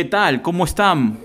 [0.00, 0.40] ¿Qué tal?
[0.40, 1.18] ¿Cómo están?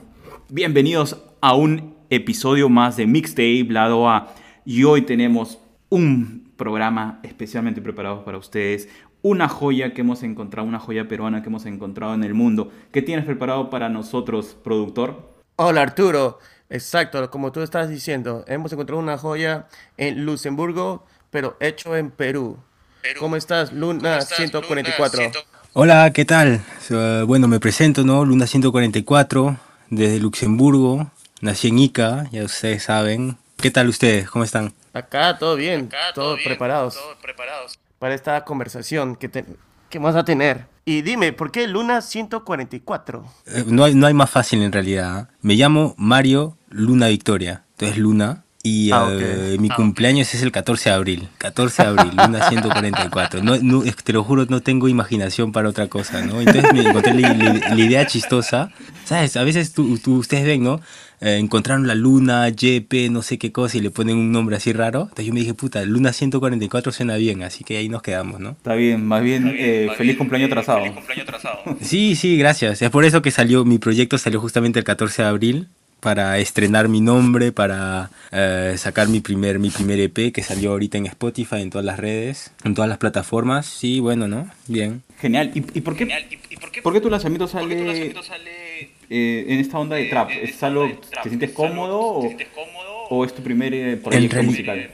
[0.49, 4.33] Bienvenidos a un episodio más de Mixtape Lado A.
[4.65, 8.89] Y hoy tenemos un programa especialmente preparado para ustedes.
[9.21, 12.69] Una joya que hemos encontrado, una joya peruana que hemos encontrado en el mundo.
[12.91, 15.35] ¿Qué tienes preparado para nosotros, productor?
[15.55, 16.39] Hola Arturo,
[16.69, 22.57] exacto, como tú estás diciendo, hemos encontrado una joya en Luxemburgo, pero hecho en Perú.
[23.19, 25.31] ¿Cómo estás, Luna 144?
[25.77, 26.63] Hola, ¿qué tal?
[26.89, 28.23] Uh, bueno, me presento, ¿no?
[28.23, 29.57] Luna 144,
[29.89, 31.11] desde Luxemburgo,
[31.41, 33.37] nací en Ica, ya ustedes saben.
[33.57, 34.29] ¿Qué tal ustedes?
[34.29, 34.73] ¿Cómo están?
[34.93, 36.97] Acá todo bien, todos preparados.
[37.21, 37.77] preparados.
[37.99, 39.43] Para esta conversación que, te,
[39.89, 40.65] que vamos a tener.
[40.85, 43.25] Y dime, ¿por qué Luna 144?
[43.47, 45.27] Eh, no, hay, no hay más fácil en realidad.
[45.29, 45.35] ¿eh?
[45.41, 47.65] Me llamo Mario Luna Victoria.
[47.71, 49.61] Entonces Luna y Ah, eh, ok.
[49.61, 51.27] mi Ah, cumpleaños es el 14 de abril.
[51.37, 53.43] 14 de abril, luna 144.
[53.43, 56.41] No, no, te lo juro, no tengo imaginación para otra cosa, ¿no?
[56.41, 58.71] Entonces me encontré la, la- la idea chistosa.
[59.05, 59.37] ¿Sabes?
[59.37, 60.81] A veces tú, tú- ustedes ven, ¿no?
[61.21, 64.73] Eh, encontraron la luna, YP, no sé qué cosa, y le ponen un nombre así
[64.73, 65.01] raro.
[65.03, 68.49] Entonces yo me dije, puta, luna 144 suena bien, así que ahí nos quedamos, ¿no?
[68.49, 70.83] Está bien, más bien, eh, feliz cumpleaños atrasado.
[71.81, 72.81] Sí, sí, gracias.
[72.81, 75.67] Es por eso que salió, mi proyecto salió justamente el 14 de abril
[76.05, 80.99] para estrenar mi nombre, para eh, sacar mi primer, mi primer EP que salió ahorita
[80.99, 83.65] en Spotify, en todas las redes, en todas las plataformas.
[83.65, 84.47] Sí, bueno, ¿no?
[84.67, 85.01] Bien.
[85.19, 85.49] Genial.
[85.55, 86.07] ¿Y, y por, qué,
[86.83, 88.13] por qué tu lanzamiento sale,
[89.09, 90.29] eh, en esta onda de trap?
[90.29, 90.87] ¿Es algo,
[91.23, 92.29] te sientes cómodo o,
[93.09, 94.89] o es tu primer eh, proyecto reali- musical?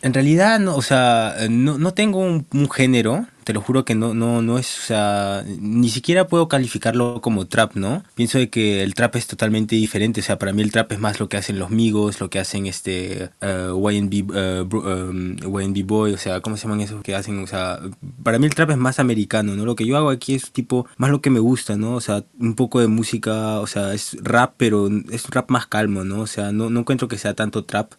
[0.00, 3.94] En realidad, no, o sea, no, no tengo un, un género, te lo juro que
[3.94, 8.04] no, no, no es, o sea, ni siquiera puedo calificarlo como trap, ¿no?
[8.14, 10.98] Pienso de que el trap es totalmente diferente, o sea, para mí el trap es
[10.98, 15.36] más lo que hacen los Migos, lo que hacen este eh, YNB, eh, bro- um,
[15.38, 17.42] YNB Boy, o sea, ¿cómo se llaman esos que hacen?
[17.42, 17.80] O sea,
[18.22, 19.64] para mí el trap es más americano, ¿no?
[19.64, 21.94] Lo que yo hago aquí es tipo, más lo que me gusta, ¿no?
[21.94, 25.66] O sea, un poco de música, o sea, es rap, pero es un rap más
[25.66, 26.20] calmo, ¿no?
[26.20, 27.92] O sea, no, no encuentro que sea tanto trap.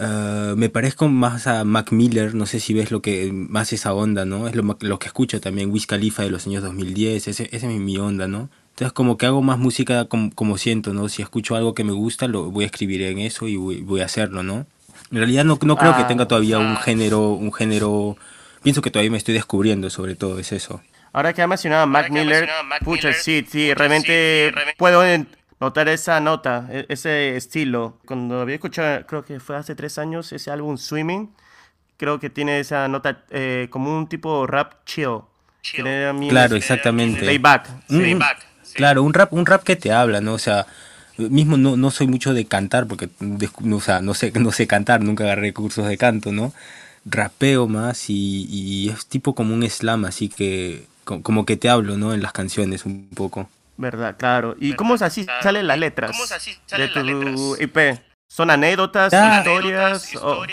[0.00, 3.92] Uh, me parezco más a Mac Miller, no sé si ves lo que más esa
[3.94, 4.46] onda, ¿no?
[4.46, 7.80] Es lo, lo que escucho también, Wiz Khalifa de los años 2010, ese, ese es
[7.80, 8.48] mi onda, ¿no?
[8.70, 11.08] Entonces como que hago más música como, como siento, ¿no?
[11.08, 14.00] Si escucho algo que me gusta, lo voy a escribir en eso y voy, voy
[14.00, 14.66] a hacerlo, ¿no?
[15.10, 18.16] En realidad no, no creo que Ah, tenga todavía un género, un género,
[18.62, 20.80] pienso que todavía me estoy descubriendo sobre todo, es eso.
[21.12, 22.48] Ahora que ha mencionado a Mac Miller,
[22.84, 25.26] pucha, sí, sí, realmente puedo en-
[25.60, 27.98] notar esa nota, e- ese estilo.
[28.06, 31.30] Cuando había escuchado, creo que fue hace tres años, ese álbum Swimming,
[31.96, 35.20] creo que tiene esa nota eh, como un tipo rap chill.
[36.14, 37.24] Mí Claro, exactamente.
[37.26, 37.68] Layback.
[37.90, 38.14] Un- sí.
[38.14, 38.22] un-
[38.74, 40.34] Claro, un rap, un rap que te habla, ¿no?
[40.34, 40.66] O sea,
[41.16, 44.66] mismo no, no soy mucho de cantar porque no, o sea, no sé, no sé
[44.66, 46.52] cantar, nunca agarré cursos de canto, ¿no?
[47.04, 51.68] Rapeo más y, y es tipo como un slam, así que co- como que te
[51.70, 52.14] hablo, ¿no?
[52.14, 53.48] En las canciones un poco.
[53.78, 54.16] ¿Verdad?
[54.18, 54.56] Claro.
[54.60, 56.10] ¿Y cómo es así salen las letras
[56.76, 58.00] de tu IP?
[58.28, 59.38] ¿Son anécdotas, Ah.
[59.38, 60.14] historias?
[60.20, 60.44] o-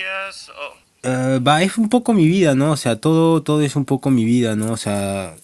[1.08, 2.72] Eh, va, es un poco mi vida, ¿no?
[2.72, 4.72] O sea, todo, todo es un poco mi vida, ¿no?
[4.72, 5.36] O sea,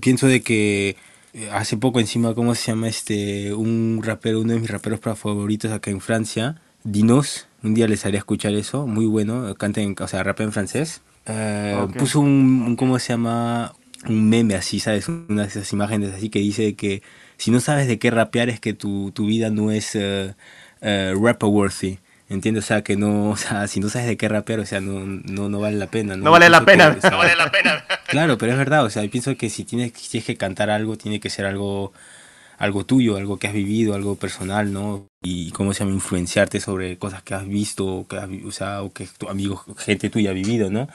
[0.00, 0.96] pienso de que
[1.32, 3.52] eh, hace poco encima, ¿cómo se llama este?
[3.54, 8.18] Un rapero, uno de mis raperos favoritos acá en Francia, Dinos, un día les haré
[8.18, 11.00] escuchar eso, muy bueno, canta en, o sea, rapea en francés.
[11.26, 11.76] Eh.
[11.98, 13.72] Puso un, un, ¿cómo se llama?
[14.06, 15.08] Un meme así, ¿sabes?
[15.08, 17.02] Una de esas imágenes así que dice que
[17.36, 20.34] si no sabes de qué rapear es que tu, tu vida no es eh,
[20.80, 21.98] eh, rapper worthy.
[22.28, 22.64] ¿Entiendes?
[22.64, 25.00] O sea, que no, o sea, si no sabes de qué rapear, o sea, no,
[25.04, 26.16] no, no vale la pena.
[26.16, 26.92] No vale la pena.
[26.92, 27.84] que, o sea, No vale la pena.
[28.06, 30.96] Claro, pero es verdad, o sea, pienso que si tienes, si tienes que cantar algo,
[30.96, 31.92] tiene que ser algo,
[32.58, 35.06] algo tuyo, algo que has vivido, algo personal, ¿no?
[35.22, 38.82] Y cómo se llama, influenciarte sobre cosas que has visto, o que has, o sea,
[38.82, 40.88] o que tu amigo, gente tuya ha vivido, ¿no?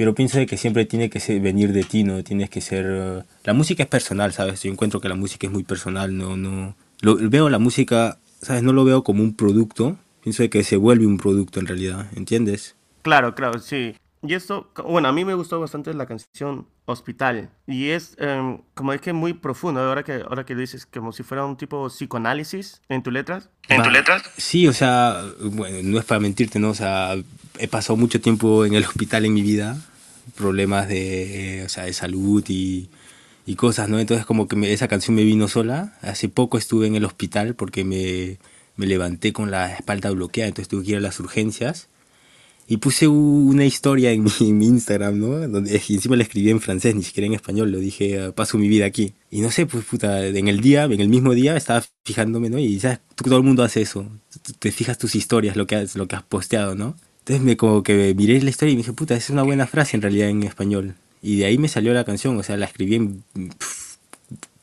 [0.00, 2.24] Pero pienso de que siempre tiene que ser, venir de ti, ¿no?
[2.24, 2.86] Tienes que ser...
[2.88, 4.62] eh, La música es personal, ¿sabes?
[4.62, 6.38] Yo encuentro que la música es muy personal, ¿no?
[6.38, 8.62] no lo, veo la música, ¿sabes?
[8.62, 12.06] No lo veo como un producto, pienso de que se vuelve un producto en realidad,
[12.16, 12.76] ¿entiendes?
[13.02, 13.94] Claro, claro, sí.
[14.22, 17.50] Y esto, bueno, a mí me gustó bastante la canción Hospital.
[17.66, 21.22] Y es em, como es que muy profundo, ahora que, ahora que dices, como si
[21.22, 23.50] fuera un tipo psicoanálisis en tus letras.
[23.70, 26.70] Va, Sí, o sea, bueno, no es para mentirte, ¿no?
[26.70, 27.16] O sea,
[27.58, 29.76] he pasado mucho tiempo en el hospital en mi vida,
[30.30, 32.88] problemas de, o sea, de salud y,
[33.46, 33.98] y cosas, ¿no?
[34.00, 35.98] Entonces como que me- esa canción me vino sola.
[36.02, 38.38] Hace poco estuve en el hospital porque me,
[38.76, 41.88] me levanté con la espalda bloqueada, entonces tuve que ir a las urgencias.
[42.68, 45.48] Y puse una historia en mi, en mi Instagram, ¿no?
[45.48, 47.72] Donde encima la escribí en francés, ni siquiera en español.
[47.72, 49.14] Lo dije, "Ah, paso mi vida aquí.
[49.30, 52.58] Y no sé, pues puta, en el día, en el mismo día, estaba fijándome, ¿no?
[52.60, 54.06] Y sabes, todo el mundo hace eso.
[54.60, 56.96] Te fijas tus historias, lo que has, lo que has posteado, ¿no?
[57.30, 59.94] Entonces me como que miré la historia y me dije, puta, es una buena frase
[59.96, 60.96] en realidad en español.
[61.22, 63.98] Y de ahí me salió la canción, o sea, la escribí en pf,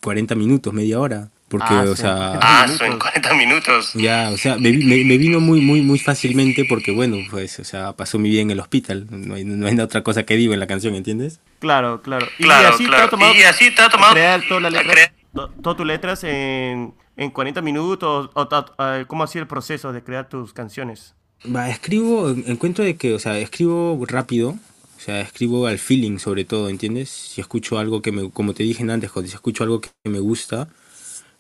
[0.04, 1.30] 40 minutos, media hora.
[1.48, 2.88] Porque, Ah, o sí, sea, 40 Ah, minutos.
[2.88, 3.94] son 40 minutos.
[3.94, 7.64] ya, o sea, me, me- me vino muy, muy, muy fácilmente porque, bueno, pues, o
[7.64, 9.08] sea, pasó mi vida en el hospital.
[9.12, 11.40] No hay, no hay otra cosa que digo en la canción, ¿entiendes?
[11.60, 12.28] Claro, claro.
[12.38, 13.06] Y Claro, así te claro.
[13.06, 16.22] ha tomado, Y así te ha tomado crear todas las letras, to- todas tus letras
[16.26, 18.30] en, en 40 minutos.
[18.34, 18.50] O,
[18.80, 21.14] eh, ¿Cómo ha sido el proceso de crear tus canciones?
[21.46, 24.50] Va, escribo, encuentro de que, o sea, escribo rápido,
[24.98, 27.10] o sea, escribo al feeling sobre todo, ¿entiendes?
[27.10, 30.20] Si escucho algo que me, como te dije antes, José, si escucho algo que me
[30.20, 30.68] gusta,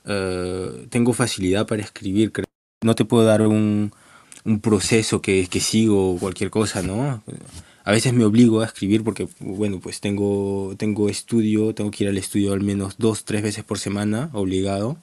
[0.05, 2.31] eh, tengo facilidad para escribir.
[2.83, 3.91] No te puedo dar un,
[4.45, 7.23] un proceso que, que sigo o cualquier cosa, ¿no?
[7.83, 12.09] A veces me obligo a escribir porque, bueno, pues tengo, tengo estudio, tengo que ir
[12.09, 14.97] al estudio al menos dos, tres veces por semana, obligado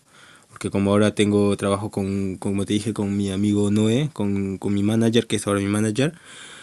[0.64, 4.72] porque como ahora tengo trabajo con, como te dije, con mi amigo Noé, con, con
[4.72, 6.14] mi manager, que es ahora mi manager,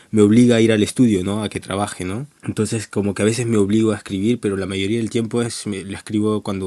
[0.10, 1.44] me obliga a ir al estudio, ¿no?
[1.44, 2.26] A que trabaje, ¿no?
[2.44, 5.68] Entonces como que a veces me obligo a escribir, pero la mayoría del tiempo es,
[5.68, 6.66] me- lo escribo cuando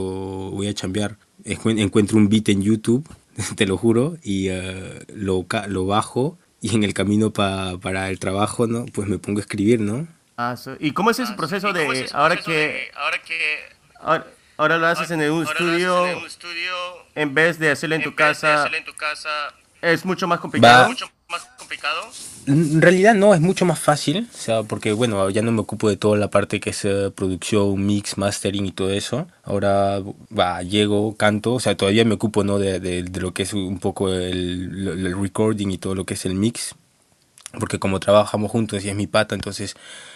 [0.52, 1.16] voy a chambear.
[1.44, 3.04] Encu- Encuentro un beat en YouTube,
[3.56, 8.20] te lo juro, y eh, lo, lo bajo y en el camino pa- para el
[8.20, 8.86] trabajo, ¿no?
[8.86, 10.06] Pues me pongo a escribir, ¿no?
[10.36, 12.56] Ah, so- ¿Y cómo es ese proceso ¿Y de cómo es ese ahora proceso que
[12.58, 14.24] de ahora que
[14.56, 16.72] ahora, lo haces en un estudio en un estudio
[17.14, 18.60] en vez de hacerlo en tu en de casa?
[18.60, 19.28] hacerlo en tu casa
[19.82, 20.88] Es mucho más complicado.
[20.88, 22.02] Mucho más complicado?
[22.46, 25.88] En realidad no, es mucho más fácil, o sea, porque bueno, ya no me ocupo
[25.88, 29.26] de toda la parte que es eh, producción, mix, mastering y todo eso.
[29.44, 30.00] Ahora
[30.36, 32.58] va, llego, canto, o sea, todavía me ocupo ¿no?
[32.58, 36.14] de, de- de lo que es un poco el, el recording y todo lo que
[36.14, 36.74] es el mix,
[37.58, 39.74] porque como trabajamos juntos y es mi pata, entonces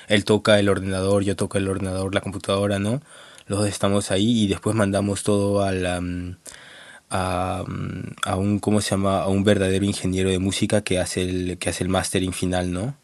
[0.09, 3.01] él toca el ordenador, yo toco el ordenador, la computadora, ¿no?
[3.49, 5.87] Los dos estamos ahí y después mandamos todo al...
[5.87, 6.37] am,
[7.11, 11.23] a, mm, a un cómo se llama a un verdadero ingeniero de música que hace
[11.23, 12.97] el que hace el mastering final no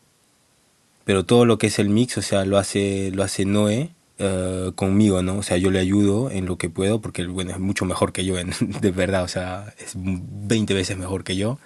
[1.05, 4.73] pero todo lo que es el mix o sea lo hace lo hace Noé eh,
[4.75, 7.85] conmigo no o sea yo le ayudo en lo que puedo porque bueno es mucho
[7.85, 11.59] mejor que yo en- de verdad o sea es 20 veces mejor que yo.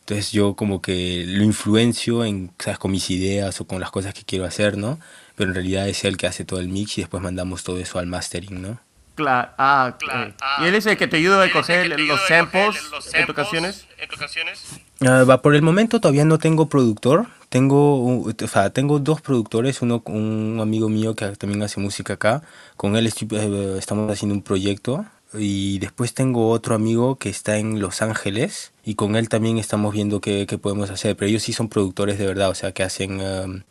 [0.00, 4.14] Entonces yo como que lo influencio en sabes con mis ideas o con las cosas
[4.14, 4.98] que quiero hacer no
[5.36, 7.98] pero en realidad es él que hace todo el mix y después mandamos todo eso
[7.98, 8.78] al mastering no
[9.14, 9.50] Claro.
[9.58, 10.30] Ah, Claro.
[10.30, 10.34] ok.
[10.40, 13.34] Ah, y él es el que te ayuda a coger los samples los en tus
[13.36, 13.86] samples canciones.
[13.96, 14.62] en tus canciones.
[15.02, 17.26] Ah, va, por el momento todavía no tengo productor.
[17.48, 22.42] Tengo, o sea, tengo dos productores, uno un amigo mío que también hace música acá.
[22.76, 25.06] Con él estoy, eh, estamos haciendo un proyecto.
[25.32, 29.92] Y después tengo otro amigo que está en Los Ángeles y con él también estamos
[29.94, 31.14] viendo qué, qué podemos hacer.
[31.16, 33.62] Pero ellos sí son productores de verdad, o sea, que hacen, um,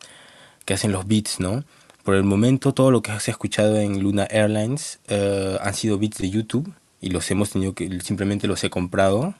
[0.64, 1.64] que hacen los beats, ¿no?
[2.04, 6.18] Por el momento todo lo que has escuchado en Luna Airlines eh, han sido beats
[6.18, 9.34] de YouTube y los hemos tenido que, simplemente los he comprado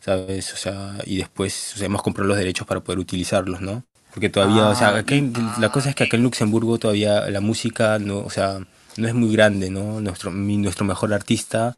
[0.00, 0.52] ¿sabes?
[0.52, 3.84] O sea, y después o sea, hemos comprado los derechos para poder utilizarlos, ¿no?
[4.12, 7.40] Porque todavía, o sea, Ah, aquí- la cosa es que acá en Luxemburgo todavía la
[7.40, 8.60] música no, o sea,
[8.96, 10.00] no es muy grande, ¿no?
[10.00, 11.74] Nuestro, mi- nuestro mejor artista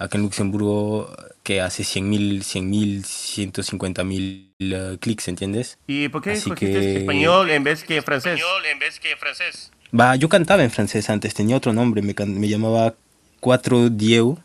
[0.00, 1.14] acá en Luxemburgo
[1.44, 5.78] que hace 100.000, 100.000, 150.000 uh, clics, ¿entiendes?
[5.86, 8.34] ¿Y por qué Así escogiste que- español en vez que francés?
[8.40, 9.70] Español en vez que francés.
[9.98, 12.94] Va, yo cantaba en francés antes, tenía otro nombre, me, me llamaba
[13.40, 14.38] Cuatro Dieu,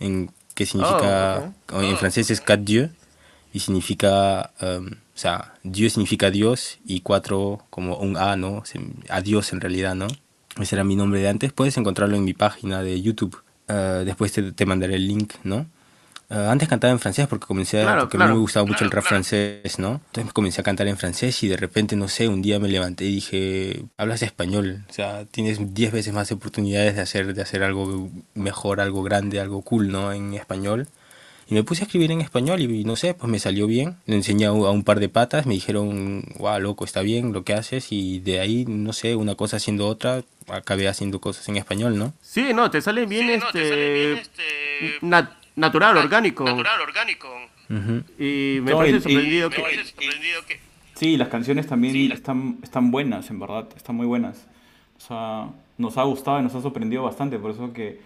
[0.00, 2.90] en, que significa, Oh, en francés es Quatre Dieu,
[3.54, 8.64] y significa, um, o sea, Dieu significa Dios, y cuatro como un A, ¿no?
[8.64, 10.08] Se- Adiós en realidad, ¿no?
[10.60, 13.40] Ese era mi nombre de antes, puedes encontrarlo en mi página de YouTube,
[13.72, 15.66] Ah, después te, te mandaré el link, ¿no?
[16.30, 18.30] Ah, antes cantaba en francés porque comencé a- Claro, porque a claro.
[18.32, 19.24] mí me gustaba mucho el Claro, rap claro.
[19.24, 20.00] francés, ¿no?
[20.06, 23.04] Entonces comencé a cantar en francés y de repente, no sé, un día me levanté
[23.04, 27.62] y dije, hablas español, o sea, tienes 10 veces más oportunidades de hacer, de hacer
[27.62, 30.12] algo mejor, algo grande, algo cool, ¿no?
[30.12, 30.88] En español.
[31.48, 33.96] Y me puse a escribir en español y no sé, pues me salió bien.
[34.06, 37.32] Le enseñé a un, a un par de patas, me dijeron, wow, loco, está bien
[37.32, 37.88] lo que haces.
[37.90, 42.14] Y de ahí, no sé, una cosa haciendo otra, acabé haciendo cosas en español, ¿no?
[42.22, 46.44] Sí, no, te sale bien Sí, no, te este, sale bien, este, nat- natural, orgánico.
[46.44, 47.28] Natural, orgánico.
[47.68, 48.02] Ujú.
[48.22, 49.62] Y me No, parece y- y- sorprendido Me que...
[49.62, 50.60] parece sorprendido que
[50.94, 54.46] Sí, las canciones también Sí, están, están buenas, en verdad, están muy buenas.
[54.98, 58.00] O sea, nos ha gustado y nos ha sorprendido bastante, por eso que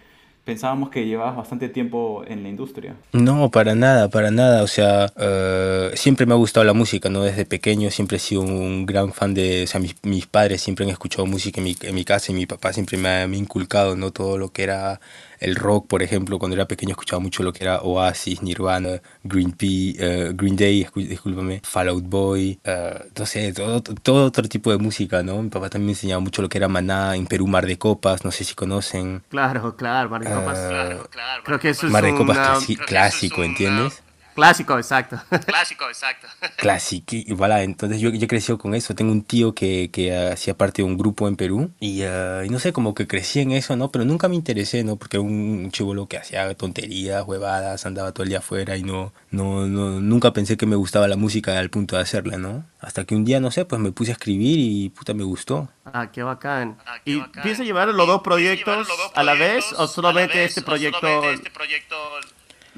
[0.47, 2.95] pensábamos que llevabas bastante tiempo en la industria.
[3.11, 4.63] No, para nada, para nada.
[4.63, 7.21] O sea, eh, siempre me ha gustado la música, ¿no?
[7.21, 9.63] Desde pequeño siempre he sido un gran fan de...
[9.65, 12.35] O sea, mis, mis padres siempre han escuchado música en mi, en mi casa y
[12.35, 14.11] mi papá siempre me ha, me ha inculcado, ¿no?
[14.11, 15.01] Todo lo que era
[15.39, 16.39] el rock, por ejemplo.
[16.39, 19.67] Cuando era pequeño escuchaba mucho lo que era Oasis, Nirvana, Green, Pea,
[19.97, 24.77] eh, Green Day, discúlpame, Fall Out Boy, eh, no sé, todo, todo otro tipo de
[24.77, 25.41] música, ¿no?
[25.41, 28.23] Mi papá también me enseñaba mucho lo que era Maná, en Perú Mar de Copas,
[28.25, 29.23] no sé si conocen.
[29.29, 30.57] Claro, claro, Mar de Copas.
[30.59, 31.43] Ah, Claro, claro.
[31.43, 34.03] Creo que eso es Mar de Copas una- es clásico, una- ¿entiendes?
[34.37, 35.19] Clásico, exacto.
[35.47, 36.27] Clásico, exacto.
[36.57, 38.93] Clásico, y voilà, entonces yo, yo crecí con eso.
[38.93, 42.49] Tengo un tío que, que hacía parte de un grupo en Perú y, uh, y,
[42.49, 43.89] no sé, como que crecí en eso, ¿no?
[43.89, 44.95] Pero nunca me interesé, ¿no?
[44.95, 49.11] Porque era un chivolo que hacía tonterías, huevadas, andaba todo el día afuera y no,
[49.31, 52.63] no, no, nunca pensé que me gustaba la música al punto de hacerla, ¿no?
[52.79, 55.67] Hasta que un día, no sé, pues me puse a escribir y puta me gustó.
[55.83, 56.77] Ah, qué bacán.
[56.85, 57.41] Ah, qué ¿Y bacán.
[57.41, 60.61] piensas llevar los dos proyectos, los dos proyectos a la vez o solamente, vez, este,
[60.61, 61.95] proyecto, solamente este proyecto?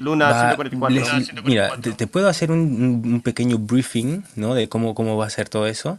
[0.00, 0.94] Luna Va, 144.
[0.94, 1.48] les- Luna 144.
[1.48, 4.54] mira, te, te puedo hacer un, un- pequeño briefing, ¿no?
[4.54, 5.98] De cómo, cómo va a ser todo eso.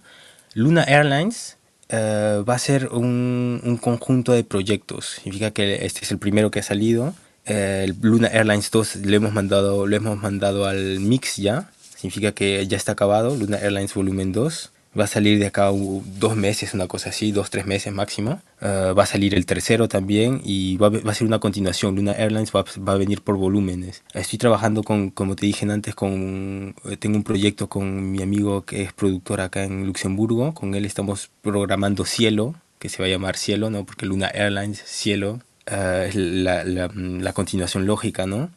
[0.53, 1.57] Luna Airlines
[1.89, 5.05] eh, va a ser un, un conjunto de proyectos.
[5.21, 7.13] Significa que este es el primero que ha salido.
[7.45, 11.69] Eh, Luna Airlines 2 lo hemos mandado, lo hemos mandado al mix ya.
[11.95, 13.35] Significa que ya está acabado.
[13.35, 14.71] Luna Airlines Volumen 2.
[14.97, 15.71] Va a salir de acá
[16.19, 18.41] dos meses, una cosa así, dos, tres meses máximo.
[18.59, 21.95] Eh, va a salir el tercero también y va va a ser una continuación.
[21.95, 24.03] Luna Airlines va, va a venir por volúmenes.
[24.13, 28.63] Estoy trabajando con, como te dije antes, con eh, tengo un proyecto con mi amigo
[28.63, 30.53] que es productor acá en Luxemburgo.
[30.53, 33.85] Con él estamos programando Cielo, que se va a llamar Cielo, ¿no?
[33.85, 38.49] Porque Luna Airlines, Cielo, eh, es la, la, la continuación lógica, ¿no?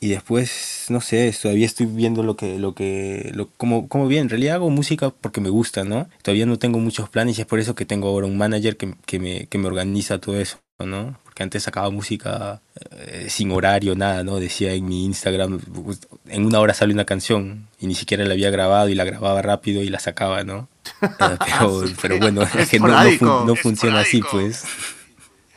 [0.00, 4.22] Y después, no sé, todavía estoy viendo lo que, lo que, lo, como, como bien,
[4.22, 6.08] en realidad hago música porque me gusta, ¿no?
[6.22, 8.94] Todavía no tengo muchos planes y es por eso que tengo ahora un manager que,
[9.06, 11.18] que me, que me organiza todo eso, ¿no?
[11.24, 12.60] Porque antes sacaba música
[12.92, 14.36] eh, sin horario, nada, ¿no?
[14.38, 15.60] Decía en mi Instagram,
[16.28, 19.42] en una hora sale una canción y ni siquiera la había grabado y la grababa
[19.42, 20.68] rápido y la sacaba, ¿no?
[21.02, 24.64] Eh, pero, pero bueno, es que no, no, fun- no funciona así, pues.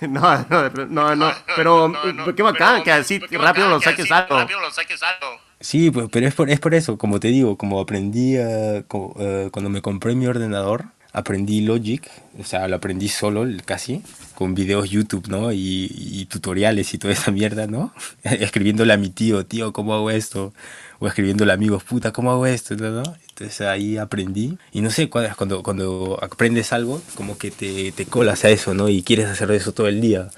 [0.10, 3.86] No, no, no, no, pero No, no, qué bacán pero- que así rápido lo que
[3.86, 4.38] saques así algo.
[4.40, 5.40] Rápido lo saques algo.
[5.60, 9.70] Sí, pues, pero es por, es por eso, como te digo, como aprendí eh, cuando
[9.70, 14.02] me compré mi ordenador, aprendí Logic, o sea, lo aprendí solo casi,
[14.36, 15.52] con videos YouTube, ¿no?
[15.52, 17.94] Y, y tutoriales y toda esa mierda, ¿no?
[18.24, 20.54] Escribiéndole a mi tío, tío, ¿cómo hago esto?
[21.00, 22.76] O escribiéndole a amigos, puta, ¿cómo hago esto?
[22.76, 23.04] ¿no?
[23.30, 24.58] Entonces ahí aprendí.
[24.72, 28.88] Y no sé, cuando, cuando aprendes algo, como que te, te colas a eso, ¿no?
[28.88, 30.30] Y quieres hacer eso todo el día.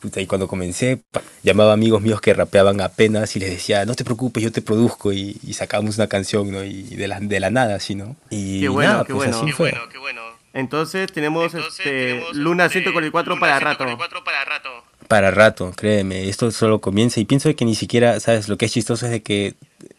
[0.00, 3.84] Puta, y cuando comencé, pa- llamaba a amigos míos que rapeaban apenas y les decía,
[3.84, 6.62] no te preocupes, yo te produzco y, y sacábamos una canción, ¿no?
[6.64, 8.14] Y de la, de la nada, así, ¿no?
[8.30, 9.36] Y Qué bueno, nada, qué pues bueno.
[9.38, 9.70] así Qué fue.
[9.70, 10.20] bueno, qué bueno.
[10.54, 13.84] Entonces tenemos Entonces, este tenemos, Luna este, 144 Luna para rato.
[13.84, 14.68] 144 para rato.
[15.08, 18.48] Para rato, créeme, esto solo comienza y pienso que ni siquiera, ¿sabes?
[18.48, 19.54] Lo que es chistoso es de que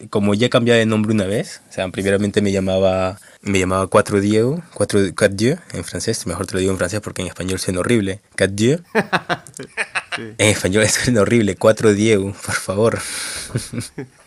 [0.08, 3.86] como ya he cambiado de nombre una vez, o sea, primeramente me llamaba me llamaba
[3.86, 7.28] Cuatro Diego, Cuatro Quatre Dieu en francés, mejor te lo digo en francés porque en
[7.28, 8.20] español suena horrible.
[8.36, 8.80] Quatre Dieu.
[10.38, 12.98] En español suena horrible, Cuatro Diego, por favor.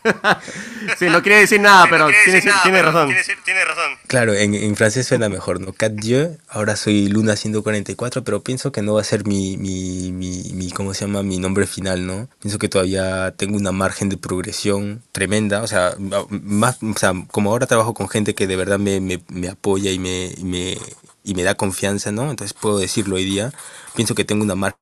[1.00, 3.08] Sí, no quiere decir nada, pero No quiere tiene, decir nada, tiene pero razón.
[3.08, 3.92] Tiene, tiene razón.
[4.08, 5.68] Claro, en, en francés suena mejor, ¿no?
[5.68, 10.12] Quatre Dieu, ahora soy Luna 144, pero pienso que no va a ser mi, mi,
[10.12, 11.24] mi, mi, ¿cómo se llama?
[11.24, 12.28] Mi nombre final, ¿no?
[12.42, 15.96] Pienso que todavía tengo una margen de progresión tremenda, o sea,
[16.30, 19.92] más, o sea, como ahora trabajo con gente que de verdad me, me, me apoya
[19.92, 20.78] y me, y me,
[21.24, 22.30] y me da confianza, ¿no?
[22.30, 23.54] Entonces puedo decirlo hoy día,
[23.96, 24.78] pienso que tengo una margen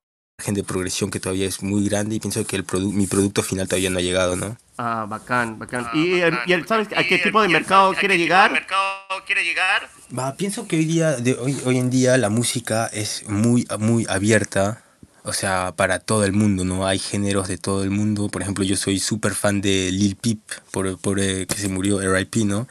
[0.54, 3.68] de progresión que todavía es muy grande y pienso que el produ- mi producto final
[3.68, 4.56] todavía no ha llegado, ¿no?
[4.78, 5.84] Ah, bacán, bacán.
[5.86, 7.94] Ah, ¿Y, el- bacán, y el- sabes a qué tipo de el- el- mercado ¿a
[7.94, 8.52] qué quiere tipo de llegar?
[8.52, 9.88] mercado quiere llegar?
[10.16, 14.04] Va, pienso que hoy día, de hoy, hoy en día la música es muy, muy
[14.08, 14.84] abierta,
[15.24, 16.86] o sea, para todo el mundo, ¿no?
[16.86, 18.28] Hay géneros de todo el mundo.
[18.28, 22.00] Por ejemplo, yo soy súper fan de Lil Peep, por, por eh, que se murió
[22.00, 22.66] RIP, ¿no?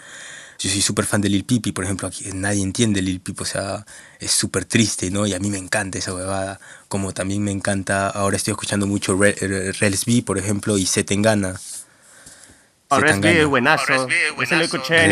[0.62, 3.42] Yo soy súper fan de Lil Peep y, por ejemplo, aquí nadie entiende Lil Peep,
[3.42, 3.86] o sea,
[4.20, 5.26] es súper triste, ¿no?
[5.26, 6.60] Y a mí me encanta esa huevada.
[6.88, 10.86] Como también me encanta, ahora estoy escuchando mucho Re- Re- Rels B, por ejemplo, y
[10.86, 11.52] Se Tengana.
[11.52, 13.84] Es buenazo.
[13.94, 14.64] Ahora es bien Ese lo buenazo.
[14.78, 15.06] escuché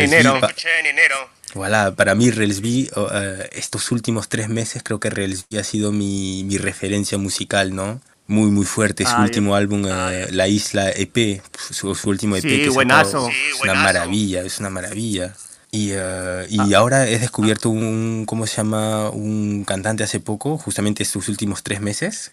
[0.80, 1.30] en enero.
[1.54, 5.90] Voilà, para mí Relsby, oh, eh, estos últimos tres meses creo que Relsby ha sido
[5.90, 8.00] mi, mi referencia musical, ¿no?
[8.30, 9.04] Muy, muy fuerte.
[9.04, 10.26] Su Ah, último álbum, eh, Ah, ya.
[10.32, 13.28] La Isla EP, su, su último EP Sí, que buenazo.
[13.28, 13.82] es Sí, una buenazo.
[13.84, 15.34] maravilla, es una maravilla.
[15.72, 16.78] Y, eh, y Ah.
[16.78, 19.10] ahora he descubierto un, ¿cómo se llama?
[19.10, 22.30] Un cantante hace poco, justamente estos últimos tres meses,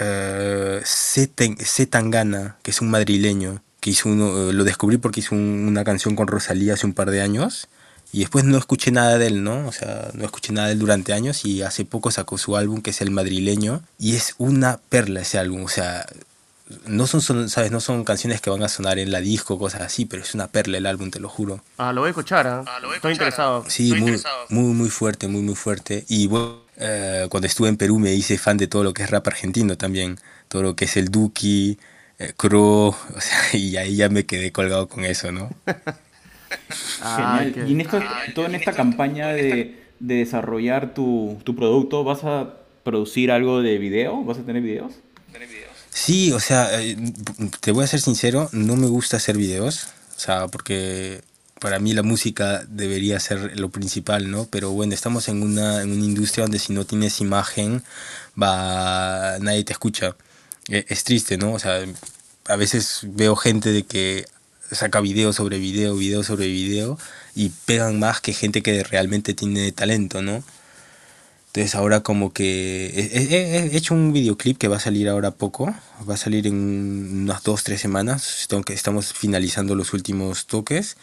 [0.00, 5.34] eh, Zeten- Zetangana, que es un madrileño, que hizo uno, eh, lo descubrí porque hizo
[5.34, 7.66] un- una canción con Rosalía hace un par de años
[8.12, 9.66] y después no escuché nada de él, ¿no?
[9.66, 12.82] O sea, no escuché nada de él durante años y hace poco sacó su álbum
[12.82, 16.06] que es El Madrileño y es una perla ese álbum, o sea,
[16.86, 17.70] no son, son, ¿sabes?
[17.70, 20.48] No son canciones que van a sonar en la disco, cosas así, pero es una
[20.48, 21.62] perla el álbum, te lo juro.
[21.78, 22.64] Ah, lo voy a escuchar, ¿ah?
[22.66, 23.12] Ah, lo voy a Estoy escuchar.
[23.12, 23.64] interesado.
[23.68, 24.46] Sí, Estoy muy, interesado.
[24.48, 26.04] muy, muy fuerte, muy, muy fuerte.
[26.08, 29.10] Y bueno, eh, cuando estuve en Perú me hice fan de todo lo que es
[29.10, 30.18] rap argentino también.
[30.48, 31.78] Todo lo que es el Duki,
[32.18, 35.50] eh, Crow, o sea, y ahí ya me quedé colgado con eso, ¿no?
[37.00, 37.68] Ah, Genial.
[37.68, 38.00] Y en esto,
[38.34, 42.54] todo en esta campaña de, de desarrollar tu, tu producto, ¿vas a
[42.84, 44.22] producir algo de video?
[44.24, 44.92] ¿Vas a tener videos?
[45.90, 46.96] Sí, o sea, eh,
[47.60, 49.88] te voy a ser sincero, no me gusta hacer videos.
[50.16, 51.20] O sea, porque
[51.60, 54.46] para mí la música debería ser lo principal, ¿no?
[54.46, 57.82] Pero bueno, estamos en una, en una industria donde si no tienes imagen,
[58.40, 60.16] va, nadie te escucha.
[60.68, 61.52] E- Es triste, ¿no?
[61.52, 61.84] O sea,
[62.48, 64.24] a veces veo gente de que
[64.72, 66.98] saca video sobre video, video sobre video,
[67.34, 70.42] y pegan más que gente que realmente tiene talento, ¿no?
[71.48, 75.32] Entonces ahora como que he, he- he hecho un videoclip que va a salir ahora
[75.32, 75.74] poco,
[76.08, 76.54] va a salir en
[77.24, 80.96] unas dos, tres semanas, estamos finalizando los últimos toques.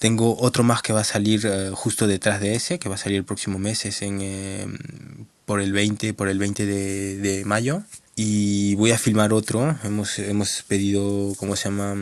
[0.00, 2.98] Tengo otro más que va a salir eh, justo detrás de ese, que va a
[2.98, 4.66] salir el próximo mes, es en, eh,
[5.46, 7.82] por el 20, por el 20 de, de mayo.
[8.16, 11.94] Y voy a filmar otro, hemos, hemos pedido, ¿cómo se llama?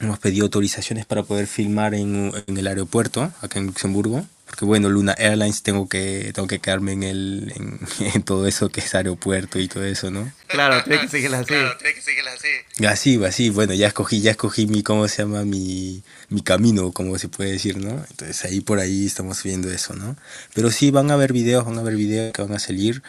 [0.00, 4.26] Hemos pedido autorizaciones para poder filmar en, en el aeropuerto, acá en Luxemburgo.
[4.46, 7.80] Porque bueno, Luna Airlines tengo que, tengo que quedarme en, el, en,
[8.14, 10.30] en todo eso que es aeropuerto y todo eso, ¿no?
[10.48, 11.46] Claro, tiene que seguirla así.
[11.46, 12.84] Claro, tiene que seguirla así.
[12.86, 15.44] Así, así, bueno, ya escogí, ya escogí mi, ¿cómo se llama?
[15.44, 17.90] Mi, mi camino, como se puede decir, ¿no?
[18.10, 20.16] Entonces ahí por ahí estamos viendo eso, ¿no?
[20.54, 23.02] Pero sí, van a haber videos, van a haber videos que van a salir.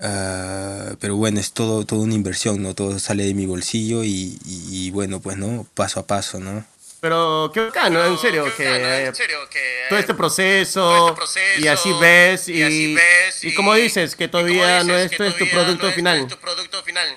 [0.00, 2.74] Ah, pero bueno, es todo, todo una inversión, ¿no?
[2.74, 5.66] Todo sale de mi bolsillo y, y- y bueno, pues, ¿no?
[5.74, 6.64] Paso a paso, ¿no?
[7.00, 8.04] Pero qué bacán, ¿no?
[8.04, 11.60] En serio, Qué que bacano, eh, en serio, que todo este proceso, todo este proceso,
[11.60, 15.22] y así ves y, y así ves, y y- como dices que todavía no esto
[15.24, 16.18] es tu producto no final.
[16.22, 17.08] es tu producto final.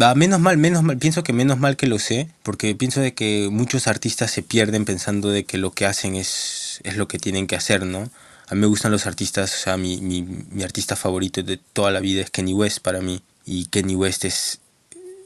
[0.00, 3.14] Va, menos mal, menos mal, pienso que menos mal que lo sé, porque pienso de
[3.14, 7.18] que muchos artistas se pierden pensando de que lo que hacen es, es lo que
[7.18, 8.10] tienen que hacer, ¿no?
[8.48, 11.90] A mí me gustan los artistas, o sea, mi, mi, mi artista favorito de toda
[11.90, 14.60] la vida es Kenny West para mí, y Kenny West es,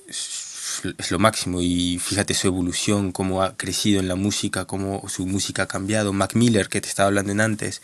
[0.08, 5.06] es, es lo máximo, y fíjate su evolución, cómo ha crecido en la música, cómo
[5.08, 7.82] su música ha cambiado, Mac Miller, que te estaba hablando en antes,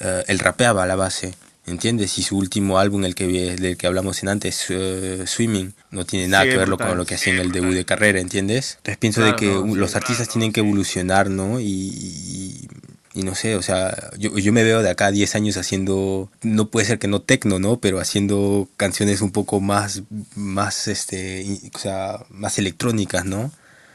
[0.00, 1.34] eh, él rapeaba a la base,
[1.66, 2.16] ¿entiendes?
[2.18, 6.28] Y su último álbum, el que, del que hablamos en antes, eh, Swimming, no tiene
[6.28, 8.74] nada Sí, que ver con lo que hacía en el debut de carrera, ¿entiendes?
[8.78, 11.58] Entonces pienso Claro, de que no, un- sí, los claro, artistas tienen que evolucionar, ¿no?
[11.60, 12.68] Y, y,
[13.14, 16.30] y no sé, o sea, yo, yo me veo de acá a 10 años haciendo,
[16.42, 17.78] no puede ser que no tecno, ¿no?
[17.80, 20.02] Pero haciendo canciones un poco más,
[20.36, 21.44] más, este,
[21.74, 23.50] o sea, más electrónicas, ¿no?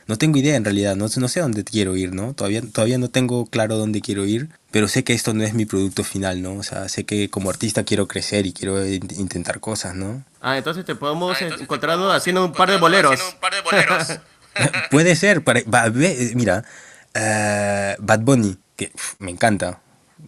[0.05, 2.33] No tengo idea en realidad, no, no sé dónde quiero ir, ¿no?
[2.33, 5.65] Todavía, todavía no tengo claro dónde quiero ir, pero sé que esto no es mi
[5.65, 6.55] producto final, ¿no?
[6.55, 10.25] O sea, sé que como artista quiero crecer y quiero in- intentar cosas, ¿no?
[10.41, 13.13] Ah, entonces te podemos Ah, entonces te encontrarnos podemos haciendo un par de boleros.
[13.13, 14.19] haciendo un par de boleros.
[14.91, 16.65] Puede ser, pare- va, ve- mira,
[17.13, 19.81] eh, Bad Bunny, que me encanta,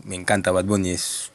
[0.03, 1.31] me encanta Bad Bunny, es,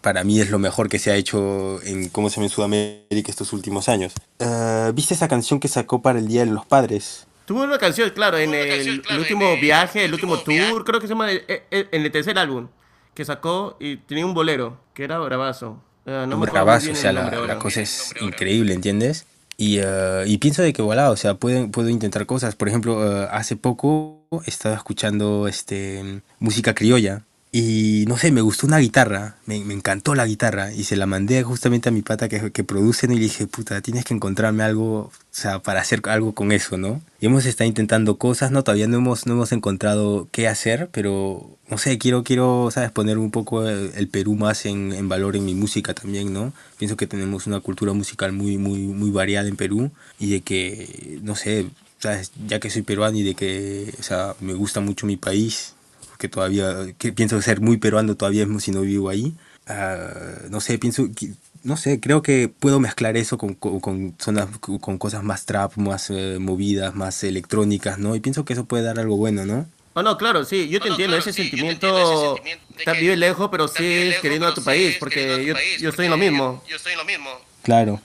[0.00, 2.46] para mí es lo mejor que se ha hecho en, ¿cómo se llama?
[2.46, 4.12] en Sudamérica estos últimos años.
[4.38, 7.26] Eh, ¿Viste esa canción que sacó para el Día de los Padres?
[7.46, 10.34] Tuvo una canción, claro, en el, canción, claro, el en último el viaje, el último
[10.34, 10.70] último viaje.
[10.70, 12.68] tour, creo que se llama, eh, eh, en el tercer álbum,
[13.14, 15.80] que sacó y tenía un bolero, que era bravazo.
[16.06, 19.26] Eh, no muy bravazo, o sea, la, la cosa es increíble, ¿entiendes?
[19.56, 22.56] Y, eh, y pienso de que, voilà, o sea, puedo, puedo intentar cosas.
[22.56, 27.24] Por ejemplo, eh, hace poco estaba escuchando este, música criolla
[27.56, 31.06] y, no sé, me gustó una guitarra, me, me encantó la guitarra y se la
[31.06, 33.12] mandé justamente a mi pata que, que produce ¿no?
[33.12, 36.78] y le dije, puta, tienes que encontrarme algo, o sea, para hacer algo con eso,
[36.78, 37.00] ¿no?
[37.20, 38.64] Y hemos estado intentando cosas, ¿no?
[38.64, 42.90] Todavía no hemos, no hemos encontrado qué hacer, pero, no sé, quiero, quiero, ¿sabes?
[42.90, 46.52] Poner un poco el, el Perú más en, en valor en mi música también, ¿no?
[46.76, 51.20] Pienso que tenemos una cultura musical muy, muy, muy variada en Perú y de que,
[51.22, 51.66] no sé,
[52.00, 52.32] ¿sabes?
[52.48, 55.74] Ya que soy peruano y de que, o sea, me gusta mucho mi país,
[56.18, 59.34] que todavía, que pienso ser muy peruano todavía mismo si no vivo ahí.
[59.66, 60.08] Ah,
[60.50, 64.48] no sé, pienso, que- no sé, creo que puedo mezclar eso con, con, con zonas,
[64.60, 68.14] con cosas más trap, más eh, movidas, más electrónicas, ¿no?
[68.14, 69.66] Y pienso que eso puede dar algo bueno, ¿no?
[69.94, 71.86] Oh, no, claro, sí, yo te No, no, entiendo, claro, ese sí, yo te sentimiento,
[71.86, 75.88] entiendo ese sentimiento está vive lejos, pero lejos, queriendo a tu país, porque yo, yo
[75.90, 76.62] estoy en lo porque mismo.
[76.68, 77.30] Yo estoy en lo mismo.
[77.62, 78.00] Claro.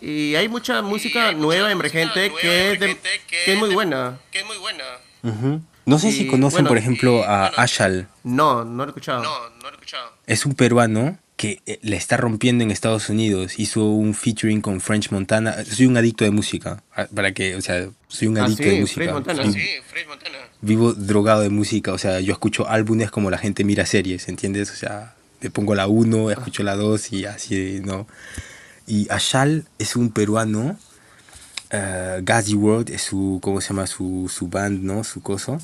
[0.00, 3.52] Y hay mucha música hay mucha nueva emergente nueva que es, de- emergente que que
[3.52, 4.18] es muy buena.
[4.30, 4.84] Que es muy buena.
[5.22, 5.60] Ujú.
[5.86, 8.08] No sé si Y, conocen, bueno, por ejemplo, y, a bueno, Ashal.
[8.24, 9.22] No, no lo he escuchado.
[9.22, 10.10] No, no lo he escuchado.
[10.26, 13.58] Es un peruano que eh, le está rompiendo en Estados Unidos.
[13.58, 15.56] Hizo un featuring con French Montana.
[15.64, 16.82] Soy un adicto de música.
[16.94, 19.12] ah, Para que, o sea, soy un Ah, adicto sí, de French música.
[19.12, 19.42] Montana.
[19.42, 20.38] Ah, Vi- sí, French Montana.
[20.60, 21.92] Vivo drogado de música.
[21.92, 24.70] O sea, yo escucho álbumes como la gente mira series, ¿entiendes?
[24.70, 28.06] O sea, le pongo la 1, escucho la 2 y así, ¿no?
[28.86, 30.78] Y Ashal es un peruano.
[31.72, 33.86] Eh, Gazi World es su, ¿cómo se llama?
[33.86, 35.02] Su, su band, ¿no?
[35.04, 35.58] Su coso.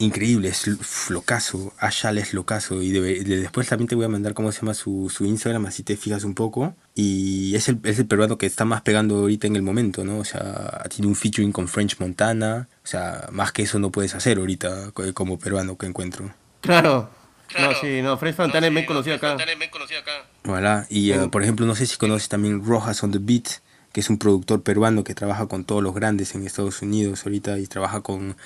[0.00, 0.64] Increíble, es
[1.10, 1.72] locazo.
[1.78, 2.82] Ashal es locazo.
[2.82, 5.66] Y debe- de- después también te voy a mandar cómo se llama su, su Instagram,
[5.66, 6.76] así te fijas un poco.
[6.94, 10.18] Y es el, es el peruano que está más pegando ahorita en el momento, ¿no?
[10.18, 12.68] O sea, tiene un featuring con French Montana.
[12.84, 16.32] O sea, más que eso no puedes hacer ahorita co- como peruano que encuentro.
[16.60, 17.10] Claro.
[17.48, 17.72] Claro.
[17.72, 19.28] No, sí, no, French Fontana No, es sí, bien no, conocido acá.
[19.30, 20.12] Montana es bien conocido acá.
[20.44, 20.86] Voilà.
[20.90, 23.48] Y En- por ejemplo, no sé si conoces también Rojas on the Beat.
[23.92, 27.58] Que es un productor peruano que trabaja con todos los grandes en Estados Unidos ahorita
[27.58, 28.36] y trabaja con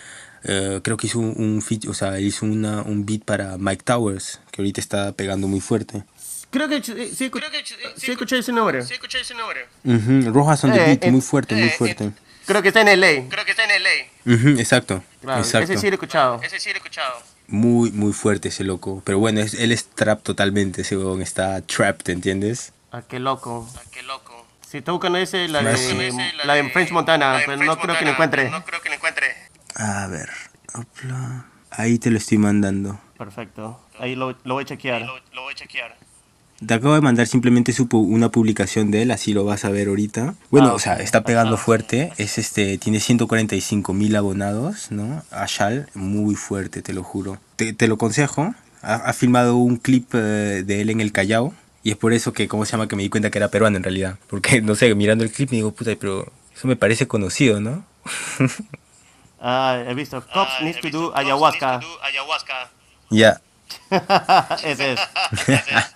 [0.44, 3.83] eh, creo que hizo un, un feat- o sea, hizo una, un beat para Mike
[3.85, 6.05] Towers, que ahorita está pegando muy fuerte.
[6.50, 8.83] Creo que sí, sí, escu- Creo que sí, sí escuché ese nombre.
[8.83, 9.66] Sí, escuché ese nombre.
[9.85, 12.11] Ujú, Rojas on the Eh, beat, eh, muy fuerte, muy eh, fuerte.
[12.44, 13.28] Creo que está en LA.
[13.31, 14.35] Creo que está en LA.
[14.35, 15.72] Ujú, exacto, Claro, exacto.
[15.72, 16.40] ese sí lo he escuchado.
[16.42, 17.14] Ese sí lo he escuchado.
[17.46, 19.00] Muy, muy fuerte ese loco.
[19.05, 22.72] Pero bueno, es- él es trap totalmente, ese huevón está trapped, ¿entiendes?
[22.90, 23.68] Ah, qué loco.
[23.76, 24.31] Ah, qué loco.
[24.72, 26.12] Si está buscando ese, la de, Ese,
[26.46, 28.50] la de French Montana, la de pero French no creo que lo Montana, encuentre.
[28.50, 29.26] No creo que lo encuentre.
[29.74, 30.30] A ver,
[30.72, 31.44] opla.
[31.70, 32.98] ahí te lo estoy mandando.
[33.18, 33.78] Perfecto.
[33.98, 35.02] Ahí lo, lo voy a chequear.
[35.02, 35.94] Lo, lo voy a chequear.
[36.66, 39.88] Te acabo de mandar simplemente su una publicación de él, así lo vas a ver
[39.88, 40.37] ahorita.
[40.50, 42.11] Bueno, Ah, o sea, está pegando fuerte.
[42.16, 45.22] Es este, tiene 145 mil abonados, ¿no?
[45.30, 47.38] Ashal, muy fuerte, te lo juro.
[47.56, 48.54] Te, te lo aconsejo.
[48.80, 51.52] Ha, ha filmado un clip eh, de él en el Callao.
[51.82, 52.86] Y es por eso que, ¿cómo se llama?
[52.88, 54.18] Que me di cuenta que era peruano en realidad.
[54.28, 57.84] Porque, no sé, mirando el clip me digo, puta, pero eso me parece conocido, ¿no?
[59.44, 60.20] Ah, he visto.
[60.20, 61.78] Cops Ah, needs he to do Cops ayahuasca.
[61.78, 62.70] needs to do ayahuasca.
[63.10, 63.40] Ya.
[64.62, 65.00] ese es.
[65.48, 65.86] Ese es.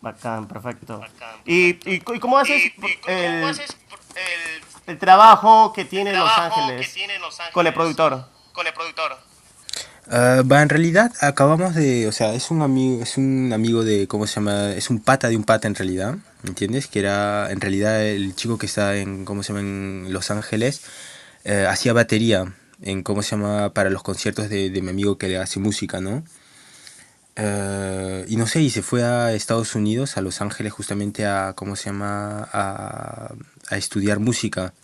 [0.00, 1.00] Bacán, perfecto.
[1.00, 3.76] Bacán, ¿Y, y, y cómo haces ¿Y, y cómo el, haces
[4.14, 8.28] el el trabajo que tiene Los trabajo Ángeles que tiene Los Ángeles con el productor?
[8.52, 9.18] Con el productor.
[10.06, 14.06] Ah, va, en realidad acabamos de, o sea, es un amigo, es un amigo de,
[14.06, 14.72] ¿cómo se llama?
[14.72, 16.88] Es un pata de un pata en realidad, ¿me ¿entiendes?
[16.88, 19.60] Que era, en realidad, el chico que está en, ¿cómo se llama?
[19.60, 20.82] En Los Ángeles,
[21.44, 23.72] eh, hacía batería en, ¿cómo se llama?
[23.72, 26.22] Para los conciertos de, de mi amigo que le hace música, ¿no?
[27.36, 31.54] Eh, y no sé, y se fue a Estados Unidos, a Los Ángeles, justamente a,
[31.56, 32.48] ¿cómo se llama?
[32.52, 33.34] A,
[33.70, 34.74] a estudiar música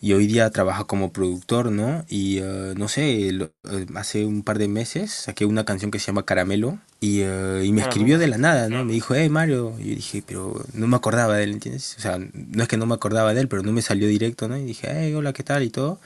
[0.00, 2.04] y hoy día trabaja como productor, ¿no?
[2.08, 5.98] Y eh, no sé, lo- eh, hace un par de meses saqué una canción que
[5.98, 8.84] se llama Caramelo y, eh, y me escribió de la nada, ¿no?
[8.84, 11.96] Me dijo, hey Mario, y yo dije, pero no me acordaba de él, ¿entiendes?
[11.98, 14.48] O sea, no es que no me acordaba de él, pero no me salió directo,
[14.48, 14.56] ¿no?
[14.58, 15.62] Y dije, hey, hola, ¿qué tal?
[15.62, 15.98] Y todo.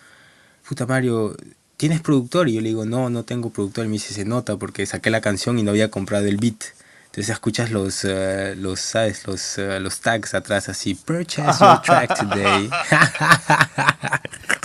[0.69, 1.37] Puta Mario,
[1.77, 2.49] ¿tienes productor?
[2.49, 3.85] Y yo le digo, no, no tengo productor.
[3.87, 6.63] Y me dice, se nota porque saqué la canción y no había comprado el beat.
[7.11, 9.27] Entonces escuchas los, eh, los ¿sabes?
[9.27, 12.71] Los, eh, los tags atrás así, purchase your track today.